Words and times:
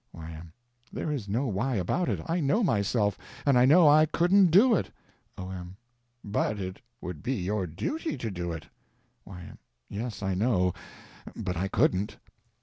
Y.M. 0.13 0.51
There 0.91 1.11
is 1.11 1.29
no 1.29 1.45
why 1.45 1.75
about 1.75 2.09
it: 2.09 2.19
I 2.25 2.39
know 2.39 2.63
myself, 2.63 3.19
and 3.45 3.55
I 3.55 3.65
know 3.65 3.87
I 3.87 4.07
couldn't 4.07 4.47
do 4.47 4.73
it. 4.73 4.89
O.M. 5.37 5.77
But 6.23 6.59
it 6.59 6.81
would 7.01 7.21
be 7.21 7.35
your 7.35 7.67
duty 7.67 8.17
to 8.17 8.31
do 8.31 8.51
it. 8.51 8.65
Y.M. 9.25 9.59
Yes, 9.89 10.23
I 10.23 10.33
know—but 10.33 11.55
I 11.55 11.67
couldn't. 11.67 12.17